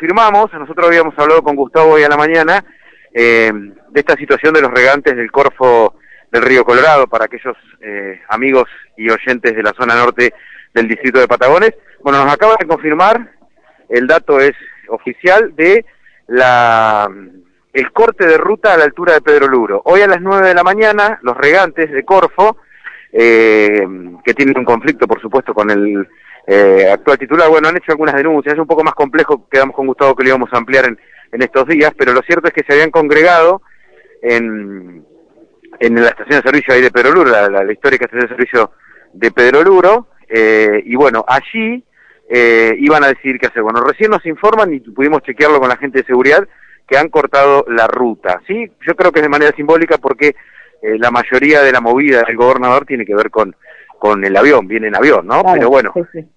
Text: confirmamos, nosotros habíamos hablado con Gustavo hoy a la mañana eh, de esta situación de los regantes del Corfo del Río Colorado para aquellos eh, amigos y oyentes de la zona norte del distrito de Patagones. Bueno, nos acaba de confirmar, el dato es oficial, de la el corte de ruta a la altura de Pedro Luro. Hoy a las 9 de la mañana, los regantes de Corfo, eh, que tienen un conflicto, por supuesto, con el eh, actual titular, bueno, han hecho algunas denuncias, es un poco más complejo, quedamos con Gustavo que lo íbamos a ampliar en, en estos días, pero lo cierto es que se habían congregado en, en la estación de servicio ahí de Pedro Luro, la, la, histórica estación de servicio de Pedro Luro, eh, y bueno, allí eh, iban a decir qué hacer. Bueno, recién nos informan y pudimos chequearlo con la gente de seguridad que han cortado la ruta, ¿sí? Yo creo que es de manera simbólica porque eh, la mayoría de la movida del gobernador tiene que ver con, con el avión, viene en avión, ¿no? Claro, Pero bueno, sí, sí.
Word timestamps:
confirmamos, 0.00 0.50
nosotros 0.54 0.86
habíamos 0.86 1.12
hablado 1.18 1.42
con 1.42 1.54
Gustavo 1.54 1.90
hoy 1.90 2.02
a 2.02 2.08
la 2.08 2.16
mañana 2.16 2.64
eh, 3.12 3.52
de 3.52 4.00
esta 4.00 4.16
situación 4.16 4.54
de 4.54 4.62
los 4.62 4.70
regantes 4.70 5.14
del 5.14 5.30
Corfo 5.30 5.96
del 6.32 6.40
Río 6.40 6.64
Colorado 6.64 7.06
para 7.06 7.26
aquellos 7.26 7.54
eh, 7.82 8.18
amigos 8.30 8.64
y 8.96 9.10
oyentes 9.10 9.54
de 9.54 9.62
la 9.62 9.74
zona 9.74 9.94
norte 9.94 10.32
del 10.72 10.88
distrito 10.88 11.20
de 11.20 11.28
Patagones. 11.28 11.74
Bueno, 12.02 12.24
nos 12.24 12.32
acaba 12.32 12.56
de 12.58 12.66
confirmar, 12.66 13.30
el 13.90 14.06
dato 14.06 14.40
es 14.40 14.52
oficial, 14.88 15.54
de 15.54 15.84
la 16.28 17.06
el 17.74 17.92
corte 17.92 18.26
de 18.26 18.38
ruta 18.38 18.72
a 18.72 18.78
la 18.78 18.84
altura 18.84 19.12
de 19.12 19.20
Pedro 19.20 19.48
Luro. 19.48 19.82
Hoy 19.84 20.00
a 20.00 20.06
las 20.06 20.22
9 20.22 20.48
de 20.48 20.54
la 20.54 20.62
mañana, 20.62 21.18
los 21.20 21.36
regantes 21.36 21.92
de 21.92 22.04
Corfo, 22.06 22.56
eh, 23.12 23.86
que 24.24 24.32
tienen 24.32 24.56
un 24.56 24.64
conflicto, 24.64 25.06
por 25.06 25.20
supuesto, 25.20 25.52
con 25.52 25.70
el 25.70 26.08
eh, 26.52 26.90
actual 26.90 27.16
titular, 27.16 27.48
bueno, 27.48 27.68
han 27.68 27.76
hecho 27.76 27.92
algunas 27.92 28.16
denuncias, 28.16 28.54
es 28.54 28.60
un 28.60 28.66
poco 28.66 28.82
más 28.82 28.94
complejo, 28.94 29.48
quedamos 29.48 29.76
con 29.76 29.86
Gustavo 29.86 30.16
que 30.16 30.24
lo 30.24 30.30
íbamos 30.30 30.52
a 30.52 30.56
ampliar 30.56 30.86
en, 30.86 30.98
en 31.30 31.42
estos 31.42 31.64
días, 31.68 31.92
pero 31.96 32.12
lo 32.12 32.22
cierto 32.22 32.48
es 32.48 32.52
que 32.52 32.64
se 32.66 32.72
habían 32.72 32.90
congregado 32.90 33.62
en, 34.20 35.06
en 35.78 35.94
la 35.94 36.08
estación 36.08 36.40
de 36.40 36.42
servicio 36.42 36.74
ahí 36.74 36.82
de 36.82 36.90
Pedro 36.90 37.12
Luro, 37.12 37.30
la, 37.30 37.48
la, 37.48 37.72
histórica 37.72 38.06
estación 38.06 38.22
de 38.22 38.34
servicio 38.34 38.72
de 39.12 39.30
Pedro 39.30 39.62
Luro, 39.62 40.08
eh, 40.28 40.82
y 40.84 40.96
bueno, 40.96 41.24
allí 41.28 41.84
eh, 42.28 42.74
iban 42.78 43.04
a 43.04 43.08
decir 43.08 43.38
qué 43.38 43.46
hacer. 43.46 43.62
Bueno, 43.62 43.82
recién 43.82 44.10
nos 44.10 44.26
informan 44.26 44.74
y 44.74 44.80
pudimos 44.80 45.22
chequearlo 45.22 45.60
con 45.60 45.68
la 45.68 45.76
gente 45.76 45.98
de 45.98 46.04
seguridad 46.04 46.48
que 46.88 46.98
han 46.98 47.10
cortado 47.10 47.64
la 47.68 47.86
ruta, 47.86 48.40
¿sí? 48.48 48.72
Yo 48.84 48.96
creo 48.96 49.12
que 49.12 49.20
es 49.20 49.24
de 49.24 49.28
manera 49.28 49.54
simbólica 49.54 49.98
porque 49.98 50.34
eh, 50.82 50.98
la 50.98 51.12
mayoría 51.12 51.62
de 51.62 51.70
la 51.70 51.80
movida 51.80 52.22
del 52.26 52.36
gobernador 52.36 52.86
tiene 52.86 53.06
que 53.06 53.14
ver 53.14 53.30
con, 53.30 53.54
con 54.00 54.24
el 54.24 54.36
avión, 54.36 54.66
viene 54.66 54.88
en 54.88 54.96
avión, 54.96 55.26
¿no? 55.26 55.42
Claro, 55.42 55.54
Pero 55.54 55.68
bueno, 55.68 55.92
sí, 55.94 56.02
sí. 56.12 56.26